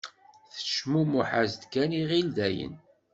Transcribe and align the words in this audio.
Tecmummeḥ-as-d 0.53 1.63
kan 1.71 1.89
iɣill 2.01 2.27
dayen. 2.37 2.75